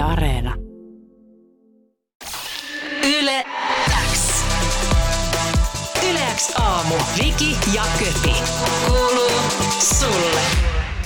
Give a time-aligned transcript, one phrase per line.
[0.00, 0.54] Yle Areena.
[3.04, 3.44] Yle
[4.12, 4.44] X.
[6.10, 6.94] Yle X aamu.
[6.94, 8.34] Viki ja Köpi.
[8.86, 9.40] Kuuluu
[9.98, 10.40] sulle.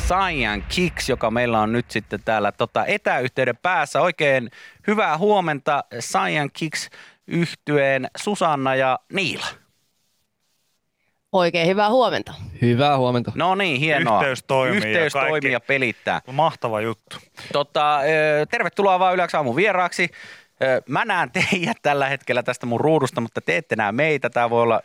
[0.08, 4.00] Saiyan Kicks, joka meillä on nyt sitten täällä tota, etäyhteyden päässä.
[4.00, 4.50] Oikein
[4.86, 6.88] hyvää huomenta Saiyan Kicks
[7.26, 9.46] yhtyeen Susanna ja Niila.
[11.32, 12.34] Oikein hyvää huomenta.
[12.64, 13.32] Hyvää huomenta.
[13.34, 14.20] No niin, hienoa.
[14.20, 15.30] Yhteys toimii ja Yhteys kaikki.
[15.30, 16.20] toimii ja pelittää.
[16.32, 17.16] Mahtava juttu.
[17.52, 18.00] Tota,
[18.50, 20.10] tervetuloa vaan Yleensä aamun vieraaksi.
[20.88, 24.30] Mä näen teidät tällä hetkellä tästä mun ruudusta, mutta te ette näe meitä.
[24.30, 24.80] Tämä voi olla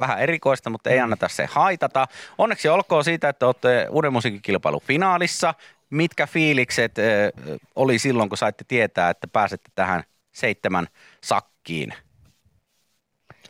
[0.00, 2.06] vähän erikoista, mutta ei anneta se haitata.
[2.38, 5.54] Onneksi olkoon siitä, että olette uuden musiikkikilpailun finaalissa.
[5.90, 6.94] Mitkä fiilikset
[7.76, 10.02] oli silloin, kun saitte tietää, että pääsette tähän
[10.32, 10.86] seitsemän
[11.20, 11.94] sakkiin?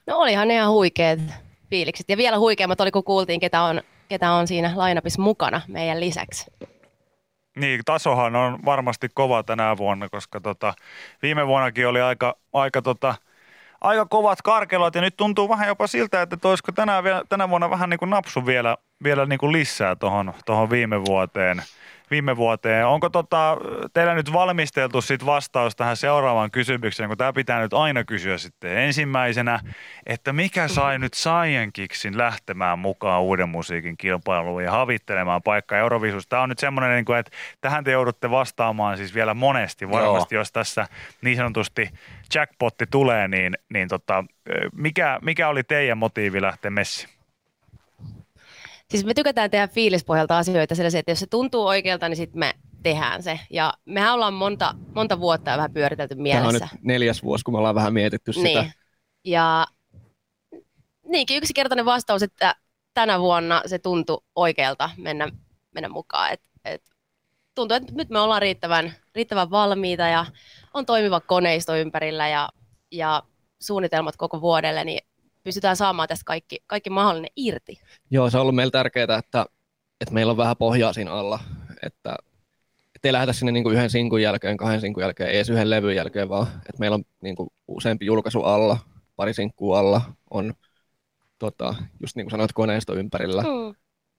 [0.07, 1.19] No olihan ne ihan huikeat
[1.71, 2.09] fiilikset.
[2.09, 6.51] Ja vielä huikeammat oli, kun kuultiin, ketä on, ketä on siinä lainapissa mukana meidän lisäksi.
[7.57, 10.75] Niin, tasohan on varmasti kova tänä vuonna, koska tota,
[11.23, 13.15] viime vuonnakin oli aika, aika, tota,
[13.81, 17.91] aika kovat karkelot ja nyt tuntuu vähän jopa siltä, että olisiko tänä, tänä vuonna vähän
[17.91, 21.63] niin kuin napsu vielä, vielä niin kuin lisää tuohon tohon viime vuoteen.
[22.11, 22.87] Viime vuoteen.
[22.87, 23.57] Onko tota,
[23.93, 28.79] teillä nyt valmisteltu sit vastaus tähän seuraavaan kysymykseen, kun tämä pitää nyt aina kysyä sitten
[28.79, 29.61] ensimmäisenä,
[30.07, 36.29] että mikä sai nyt Saiyan Kicksin lähtemään mukaan uuden musiikin kilpailuun ja havittelemaan paikkaa Euroviisussa.
[36.29, 40.53] Tämä on nyt semmoinen, niin että tähän te joudutte vastaamaan siis vielä monesti varmasti, jos
[40.53, 40.87] tässä
[41.23, 41.91] niin sanotusti
[42.35, 44.25] jackpotti tulee, niin, niin tota,
[44.73, 47.20] mikä, mikä oli teidän motiivi lähteä messiin?
[48.91, 52.55] Siis me tykätään tehdä fiilispohjalta asioita sellaisia, että jos se tuntuu oikealta, niin sitten me
[52.83, 53.41] tehdään se.
[53.51, 56.69] Ja mehän ollaan monta, monta vuotta vähän pyöritelty Tämä on mielessä.
[56.73, 58.63] nyt neljäs vuosi, kun me ollaan vähän mietitty sitä.
[58.63, 58.73] Niin.
[59.25, 59.67] Ja
[61.07, 62.55] niinkin yksinkertainen vastaus, että
[62.95, 65.29] tänä vuonna se tuntui oikealta mennä,
[65.75, 66.33] mennä mukaan.
[66.33, 66.83] Et, et,
[67.55, 70.27] tuntuu, että nyt me ollaan riittävän, riittävän valmiita ja
[70.75, 72.49] on toimiva koneisto ympärillä ja,
[72.91, 73.23] ja
[73.61, 75.01] suunnitelmat koko vuodelle, niin
[75.45, 77.81] pystytään saamaan tästä kaikki, kaikki mahdollinen irti.
[78.11, 79.47] Joo, se on ollut meillä tärkeää, että,
[80.01, 81.39] että meillä on vähän pohjaa siinä alla,
[81.83, 82.17] että,
[83.05, 85.97] ei lähdetä sinne niin kuin yhden sinkun jälkeen, kahden sinkun jälkeen, ei edes yhden levyn
[85.97, 88.79] jälkeen, vaan että meillä on niin kuin useampi julkaisu alla,
[89.17, 90.55] pari sinkkua alla, on
[91.39, 93.43] tota, just niin kuin sanoit, koneisto ympärillä.
[93.43, 93.75] Mm.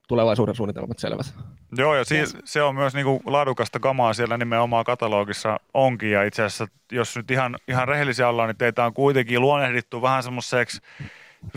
[0.08, 1.34] Tulevaisuuden suunnitelmat selvät.
[1.78, 6.12] Joo, ja si- se on myös niinku laadukasta kamaa siellä nimenomaan katalogissa onkin.
[6.12, 10.24] Ja itse asiassa, jos nyt ihan, ihan rehellisiä ollaan, niin teitä on kuitenkin luonnehdittu vähän
[10.24, 10.82] semmoiseksi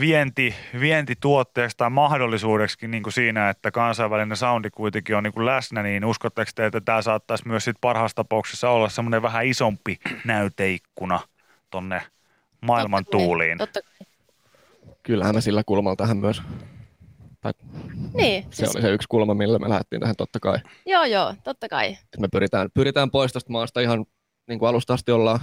[0.00, 5.83] vienti, vientituotteeksi tai mahdollisuudeksi niin kuin siinä, että kansainvälinen soundi kuitenkin on niin kuin läsnä,
[5.83, 11.21] niin uskotteko te, että tämä saattaisi myös sit parhaassa tapauksessa olla semmoinen vähän isompi näyteikkuna
[11.71, 12.03] tonne
[12.61, 13.59] maailman Totta kai, tuuliin?
[13.59, 13.81] Totta,
[15.03, 16.43] Kyllähän me sillä kulmalla tähän myös,
[17.41, 17.53] tai
[18.15, 20.59] niin, se siis, oli se yksi kulma, millä me lähdettiin tähän totta kai.
[20.87, 21.97] joo joo, totta kai.
[22.19, 24.06] Me pyritään, pyritään pois tästä maasta ihan
[24.49, 25.41] niin kuin alusta asti ollaan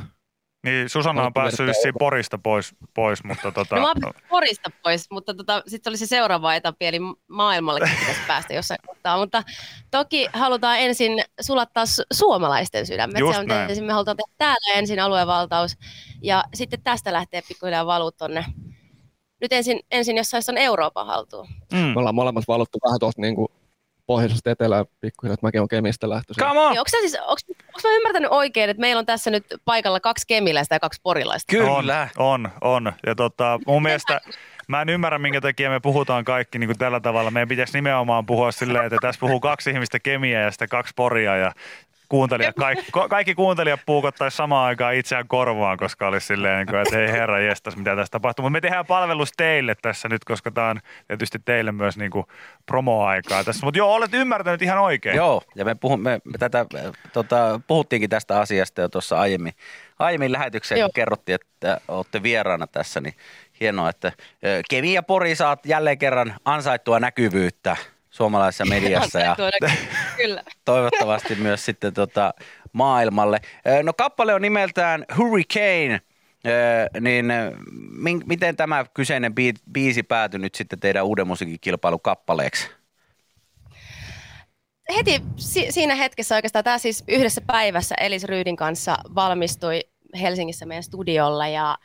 [0.63, 5.11] Niin Susanna on päässyt vissiin Porista pois, pois mutta tota, No mä oon Porista pois,
[5.11, 9.17] mutta tota, sitten oli se seuraava etappi, eli maailmallekin pitäisi päästä jossain kohtaa.
[9.17, 9.43] Mutta
[9.91, 13.19] toki halutaan ensin sulattaa su- suomalaisten sydämet.
[13.19, 13.69] Just se on näin.
[13.69, 15.77] ensin, me halutaan tehdä täällä ensin aluevaltaus,
[16.21, 18.45] ja sitten tästä lähtee pikkuhiljaa valuu tonne.
[19.41, 21.47] Nyt ensin, ensin jossain on Euroopan haltuun.
[21.73, 21.77] mm.
[21.77, 23.47] Me ollaan molemmat valuttu vähän tuosta niin kuin
[24.11, 26.43] pohjoisesta etelään pikkuhiljaa, että mäkin olen Kemistä lähtöisin.
[26.43, 26.71] Come on!
[26.71, 30.27] Niin, onko, siis, onko, onko mä ymmärtänyt oikein, että meillä on tässä nyt paikalla kaksi
[30.27, 31.51] kemiläistä ja kaksi porilaista?
[31.51, 32.09] Kyllä.
[32.17, 32.93] On, on, on.
[33.05, 34.21] Ja tota, mun mielestä
[34.67, 37.31] mä en ymmärrä, minkä takia me puhutaan kaikki niin kuin tällä tavalla.
[37.31, 41.37] Meidän pitäisi nimenomaan puhua silleen, että tässä puhuu kaksi ihmistä kemiä ja sitten kaksi poria
[41.37, 41.51] ja
[42.11, 46.97] kuuntelijat, kaikki, kaikki kuuntelijat puukottaisi samaan aikaan itseään korvaan, koska olisi silleen, niin kuin, että
[46.97, 48.43] hei herra jestas, mitä tässä tapahtuu.
[48.43, 52.25] Mutta me tehdään palvelus teille tässä nyt, koska tämä on tietysti teille myös niin kuin
[52.65, 53.65] promoaikaa tässä.
[53.65, 55.15] Mutta joo, olet ymmärtänyt ihan oikein.
[55.15, 56.65] Joo, ja me, puhun, me me tätä,
[57.13, 59.53] tota, puhuttiinkin tästä asiasta jo tuossa aiemmin,
[59.99, 60.87] aiemmin lähetykseen, Joo.
[60.89, 63.13] kun kerrottiin, että olette vieraana tässä, niin
[63.59, 64.11] hienoa, että
[64.69, 67.77] Kemi ja Pori saat jälleen kerran ansaittua näkyvyyttä
[68.09, 69.35] suomalaisessa mediassa ja
[70.21, 70.43] Kyllä.
[70.65, 72.33] toivottavasti myös sitten tota
[72.73, 73.39] maailmalle.
[73.83, 76.01] No kappale on nimeltään Hurricane,
[76.99, 77.25] niin
[77.91, 82.69] min- miten tämä kyseinen bii- biisi päätyi nyt sitten teidän uuden musiikkikilpailun kappaleeksi?
[84.95, 89.81] heti si- siinä hetkessä oikeastaan tämä siis yhdessä päivässä Elis Ryydin kanssa valmistui
[90.21, 91.77] Helsingissä meidän studiolla ja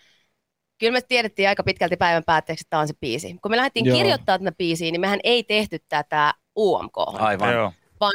[0.78, 3.36] kyllä me tiedettiin aika pitkälti päivän päätteeksi, että tämä on se biisi.
[3.42, 3.96] Kun me lähdettiin Joo.
[3.96, 7.52] kirjoittamaan tätä biisiä, niin mehän ei tehty tätä UMK, Aivan.
[7.52, 7.72] Joo.
[8.00, 8.12] Vaan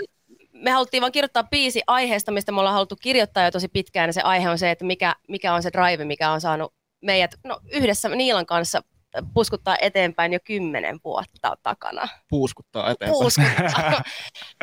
[0.54, 4.10] me haluttiin vaan kirjoittaa biisi aiheesta, mistä me ollaan haluttu kirjoittaa jo tosi pitkään.
[4.10, 7.36] Ja se aihe on se, että mikä, mikä on se drive, mikä on saanut meidät
[7.44, 8.82] no, yhdessä Niilan kanssa
[9.34, 12.08] puskuttaa eteenpäin jo kymmenen vuotta takana.
[12.30, 13.12] puuskuttaa eteenpäin.
[13.12, 14.02] Puuskuttaa.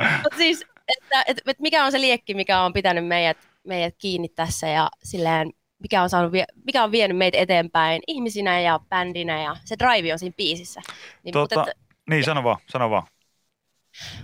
[0.23, 0.67] Mut siis,
[0.99, 4.89] että, että, että mikä on se liekki, mikä on pitänyt meidät, meidät kiinni tässä ja
[5.05, 6.33] silleen, mikä on, saanut,
[6.65, 10.81] mikä on vienyt meitä eteenpäin ihmisinä ja bändinä ja se drive on siinä biisissä.
[11.23, 11.79] Niin, Tota, mutta, et,
[12.11, 13.07] Niin, sano vaan, sano vaan.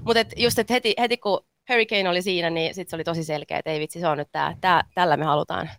[0.05, 3.25] Mutta et just, että heti, heti kun Hurricane oli siinä, niin sitten se oli tosi
[3.25, 5.71] selkeä, että ei vitsi, se on nyt tää, tää tällä me halutaan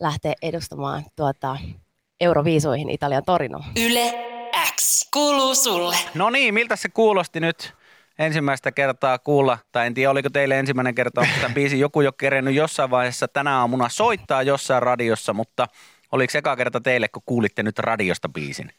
[0.00, 1.56] lähteä edustamaan tuota,
[2.20, 3.64] Euroviisoihin Italian Torinoon.
[3.76, 4.14] Yle
[4.76, 5.96] X kuuluu sulle.
[6.14, 7.74] No niin, miltä se kuulosti nyt
[8.18, 12.12] ensimmäistä kertaa kuulla, tai en tiedä oliko teille ensimmäinen kerta, onko tämä biisi joku jo
[12.12, 15.66] kerennyt jossain vaiheessa tänä aamuna soittaa jossain radiossa, mutta
[16.12, 18.70] oliko eka kerta teille, kun kuulitte nyt radiosta biisin?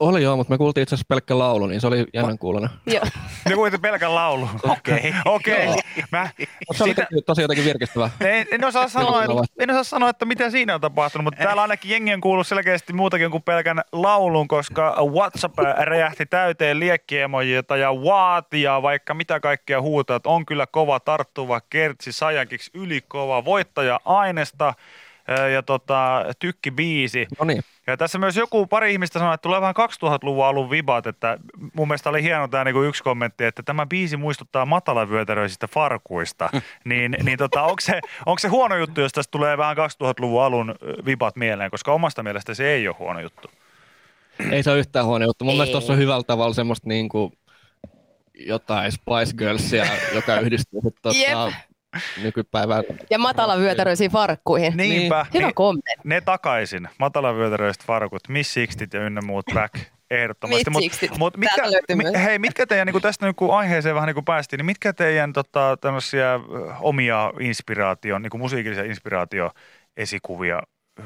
[0.00, 2.70] Oli joo, mutta me kuultiin itse asiassa pelkkä laulu, niin se oli jännän kuulonen.
[2.86, 3.02] Joo.
[3.48, 4.48] Ne kuulitte pelkän laulun.
[4.68, 5.14] Okei.
[5.24, 5.66] Okei.
[6.12, 8.10] Mä, Mutta se oli sitä, tosi, jotenkin virkistävää.
[8.20, 11.62] en, en, osaa sanoa, että, en osaa sanoa, että mitä siinä on tapahtunut, mutta täällä
[11.62, 17.94] ainakin jengi on kuullut selkeästi muutakin kuin pelkän laulun, koska WhatsApp räjähti täyteen liekkiemojita ja
[17.94, 24.74] vaatia vaikka mitä kaikkea huutaa, että on kyllä kova tarttuva kertsi sajankiksi ylikova voittaja ainesta
[25.34, 27.26] ja tota, tykki biisi.
[27.38, 31.06] No niin, Ja tässä myös joku pari ihmistä sanoi, että tulee vähän 2000-luvun alun vibat,
[31.06, 31.38] että
[31.72, 36.50] mun mielestä oli hieno tämä niinku yksi kommentti, että tämä biisi muistuttaa matalavyötäröisistä farkuista.
[36.84, 40.74] niin niin tota, onko, se, onko se huono juttu, jos tästä tulee vähän 2000-luvun alun
[41.04, 43.48] vibat mieleen, koska omasta mielestä se ei ole huono juttu.
[44.50, 45.44] ei se ole yhtään huono juttu.
[45.44, 45.56] Mun Ei.
[45.56, 47.32] mielestä tuossa on hyvällä tavalla semmoista niin kuin
[48.34, 51.52] jotain Spice Girlsia, joka yhdistyy tota.
[52.22, 52.84] Nykypäivään.
[53.10, 54.72] Ja matalavyötäröisiin farkkuihin.
[54.76, 55.26] Niinpä.
[55.34, 56.00] Hyvä Niin, kommentti.
[56.08, 59.74] ne takaisin, matalavyötäröiset farkut, Miss Sixtit ja ynnä muut back.
[60.10, 60.64] Ehdottomasti.
[60.80, 61.18] Sixtit.
[61.18, 61.62] mut mitkä,
[61.94, 64.92] mi, hei, mitkä teidän, niin tästä niin kuin aiheeseen vähän niin kuin päästiin, niin mitkä
[64.92, 66.40] teidän tota, tämmöisiä
[66.80, 70.62] omia inspiraatio, niin kuin musiikillisia inspiraatioesikuvia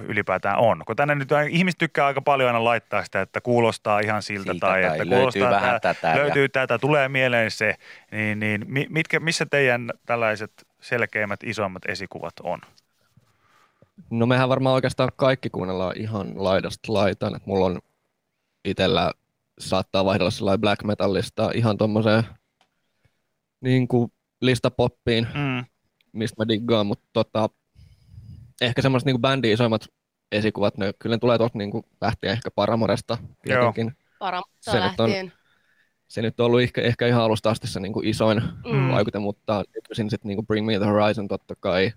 [0.09, 0.83] ylipäätään on?
[0.87, 4.67] Kun tänne nyt ihmiset tykkää aika paljon aina laittaa sitä, että kuulostaa ihan siltä, Siltä
[4.67, 7.75] tai, tai että löytyy kuulostaa vähän tää, tätä ja- löytyy tätä, tulee mieleen se,
[8.11, 10.53] niin, niin mi- mitkä, missä teidän tällaiset
[10.85, 12.61] selkeimmät, isoimmat esikuvat on?
[14.11, 17.37] No mehän varmaan oikeastaan kaikki kuunnellaan ihan laidasta laitaan.
[17.37, 17.81] Et mulla on
[18.65, 19.13] itsellä
[19.59, 22.23] saattaa vaihdella sellainen black metallista ihan tommoseen
[23.61, 25.65] niin kuin listapoppiin, Mm.
[26.13, 27.49] mistä mä diggaan, mutta tota,
[28.61, 29.87] ehkä semmoiset niin bändin isoimmat
[30.33, 31.71] esikuvat, ne kyllä ne tulee tuosta niin
[32.01, 33.97] lähtien ehkä Paramoresta tietenkin.
[34.19, 35.33] Paramutta Se nyt on- lähtien.
[36.15, 38.89] Se nyt on ollut ehkä, ehkä ihan alusta asti se niin kuin isoin Mm.
[38.93, 41.93] vaikute, mutta nykyisin sitten niin Bring Me The Horizon totta kai.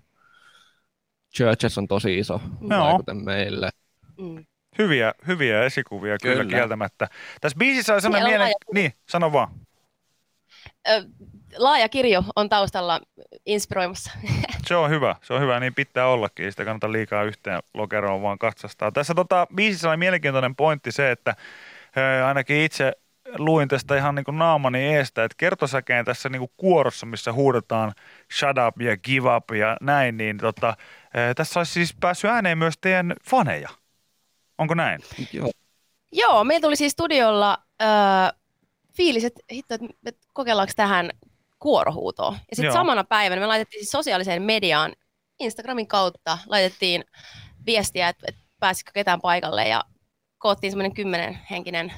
[1.36, 2.84] Churches on tosi iso Joo.
[2.84, 3.70] vaikute meille.
[4.20, 4.44] Mm.
[4.78, 6.50] Hyviä, hyviä esikuvia kyllä, Kyllä.
[6.56, 7.08] kieltämättä.
[7.40, 8.46] Tässä biisissä on sellainen Niin, mielen...
[8.46, 9.48] laaja- Niin, sano vaan.
[10.88, 11.04] Ö,
[11.56, 13.00] Laaja kirjo on taustalla
[13.46, 14.10] inspiroimassa.
[14.66, 16.44] Se on hyvä, se on hyvä, niin pitää ollakin.
[16.44, 18.92] Ei sitä kannata liikaa yhteen lokeroon vaan katsastaa.
[18.92, 21.36] Tässä tota, biisissä oli mielenkiintoinen pointti se, että
[21.96, 22.92] ö, ainakin itse
[23.36, 27.92] luin tästä ihan niin kuin naamani eestä, että kertosäkeen tässä niin kuin kuorossa, missä huudetaan
[28.38, 30.76] shut up ja give up ja näin, niin tota,
[31.30, 33.68] ö, tässä olisi siis päässyt ääneen myös teidän faneja.
[34.58, 35.00] Onko näin?
[35.32, 35.50] Joo.
[36.12, 38.32] Joo, meillä tuli siis studiolla äh,
[38.96, 41.10] fiilis, että hitto, että me kokeillaanko tähän
[41.58, 42.38] kuorohuutoa.
[42.50, 44.92] Ja sitten samana päivänä me laitettiin siis sosiaaliseen mediaan
[45.40, 47.04] Instagramin kautta, laitettiin
[47.66, 49.84] viestiä, että, että pääsikö ketään paikalle ja
[50.38, 51.92] koottiin semmoinen kymmenen henkinen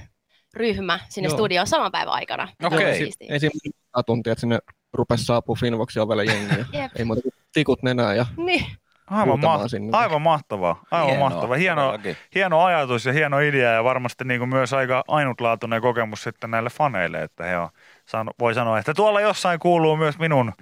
[0.54, 1.36] ryhmä sinne Joo.
[1.36, 2.48] studioon saman päivän aikana.
[2.64, 3.12] Okei.
[3.12, 3.50] Siinä
[3.94, 4.58] monta tuntia, että sinne
[4.92, 6.66] rupesi saapua Finvoxin ovelle jengiä.
[6.98, 8.66] Ei muuta kuin tikut nenään ja Niin.
[9.06, 9.98] Aivan, ma- sinne.
[9.98, 11.56] aivan mahtavaa, aivan mahtavaa.
[11.56, 12.16] Hieno, todellakin.
[12.34, 16.70] hieno ajatus ja hieno idea ja varmasti niin kuin myös aika ainutlaatuinen kokemus sitten näille
[16.70, 17.68] faneille, että he on,
[18.06, 20.52] saanut, voi sanoa, että tuolla jossain kuuluu myös minun,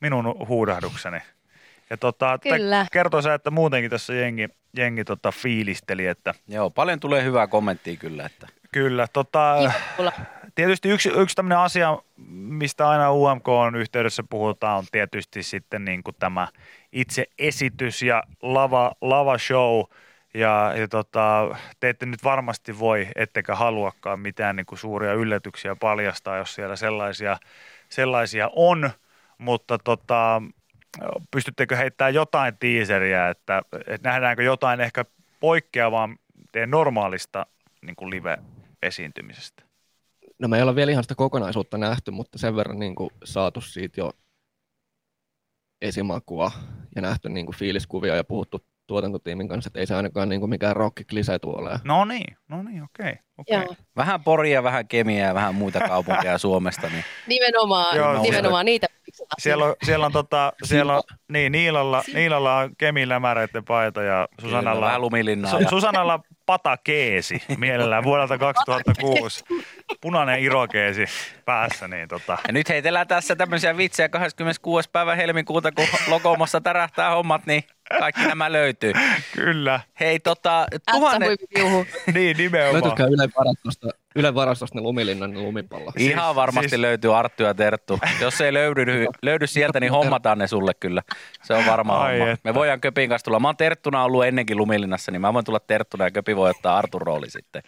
[0.00, 1.18] minun huudahdukseni.
[1.90, 2.86] Ja tota, Kyllä.
[2.92, 7.96] kertoo se, että muutenkin tässä jengi, jengi tota fiilisteli, että Joo, paljon tulee hyvää kommenttia
[7.96, 8.24] kyllä.
[8.26, 8.46] Että.
[8.74, 9.06] Kyllä.
[9.12, 9.72] Tota,
[10.54, 16.02] tietysti yksi, yksi tämmöinen asia, mistä aina UMK on yhteydessä puhutaan, on tietysti sitten niin
[16.02, 16.48] kuin tämä
[16.92, 19.82] itse esitys ja lava, lava show.
[20.34, 25.76] Ja, ja tota, te ette nyt varmasti voi, ettekä haluakaan mitään niin kuin suuria yllätyksiä
[25.76, 27.36] paljastaa, jos siellä sellaisia,
[27.88, 28.90] sellaisia on.
[29.38, 30.42] Mutta tota,
[31.30, 35.04] pystyttekö heittämään jotain tiiseriä, että, että nähdäänkö jotain ehkä
[35.40, 36.08] poikkeavaa
[36.52, 37.46] teidän normaalista
[37.82, 38.10] niin kuin
[38.84, 39.62] live-esiintymisestä?
[40.38, 43.60] No me ei olla vielä ihan sitä kokonaisuutta nähty, mutta sen verran niin kuin saatu
[43.60, 44.12] siitä jo
[45.82, 46.50] esimakua
[46.96, 50.50] ja nähty niin kuin fiiliskuvia ja puhuttu tuotantotiimin kanssa, että ei se ainakaan niin kuin
[50.50, 51.78] mikään rock-klise tuolle.
[51.84, 53.14] No niin, no niin, okei.
[53.38, 53.56] okei.
[53.56, 56.88] Joo, Vähän Poria, vähän Kemiä ja vähän muita kaupunkeja Suomesta.
[56.88, 57.04] Niin.
[57.26, 58.86] nimenomaan, Joo, nimenomaan niitä.
[59.38, 64.28] Siellä on, siellä on, tota, siellä on niin, Niilalla, Niilalla on Kemi Lämäreiden paita ja
[64.40, 65.50] Susannalla, Vähän lumilinnaa.
[65.50, 66.20] Su, ja...
[66.46, 69.44] Patakeesi mielellään vuodelta 2006.
[70.00, 71.04] Punainen irokeesi
[71.44, 74.90] päässä, niin tota, Ja nyt heitellään tässä tämmöisiä vitsejä 26.
[74.92, 77.64] päivä helmikuuta, kun Lokomossa tärähtää hommat, niin
[77.98, 78.92] kaikki nämä löytyy.
[79.34, 79.80] kyllä.
[80.00, 81.40] Hei tota, tuhannet.
[82.14, 82.74] Niin, nimenomaan.
[82.74, 83.28] Löytyisikö Yle
[84.16, 85.92] Yle varastosta ne lumilinnan ne lumipallo?
[85.98, 87.98] ihan varmasti siis- löytyy Arttu ja Terttu.
[88.20, 91.02] Jos ei löydy, löydy sieltä, niin hommataan ne sulle kyllä.
[91.42, 92.32] Se on varmaan Ai homma.
[92.32, 92.48] että.
[92.50, 93.40] Me voidaan Köpin kanssa tulla.
[93.40, 96.76] Mä oon Terttuna ollut ennenkin Lumilinnassa, niin mä voin tulla Terttuna ja Köpi voi ottaa
[96.78, 97.62] Artun rooli sitten,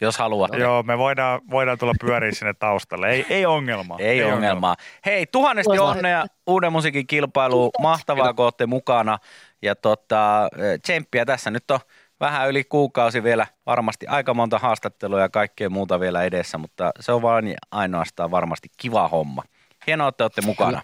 [0.00, 0.48] jos haluaa.
[0.58, 3.10] Joo, me voidaan, voidaan tulla pyöriä sinne taustalle.
[3.10, 3.98] Ei, ei ongelmaa.
[4.00, 4.76] Ei, ongelmaa.
[5.06, 7.70] Hei, tuhannesti onnea uuden musiikin kilpailuun.
[7.80, 9.18] Mahtavaa, kun olette mukana.
[9.62, 10.48] Ja tota,
[10.82, 11.78] tsemppiä tässä nyt on
[12.20, 17.12] vähän yli kuukausi vielä varmasti aika monta haastattelua ja kaikkea muuta vielä edessä, mutta se
[17.12, 19.42] on vain ainoastaan varmasti kiva homma.
[19.86, 20.82] Hienoa, että olette mukana.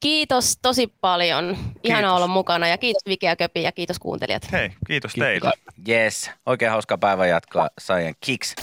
[0.00, 1.44] Kiitos tosi paljon.
[1.84, 2.16] Ihana Kiitos.
[2.16, 4.52] olla mukana ja kiitos Vike ja Köpi ja kiitos kuuntelijat.
[4.52, 5.52] Hei, kiitos teille.
[5.88, 7.68] Yes, oikein hauska päivän jatkoa.
[7.78, 8.54] Saijan Kicks.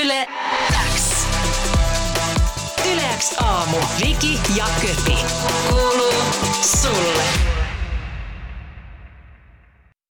[0.00, 0.28] Yle
[0.94, 1.26] X.
[2.92, 3.76] Yle X aamu.
[4.06, 5.16] Viki ja Köpi.
[5.68, 6.12] Kuuluu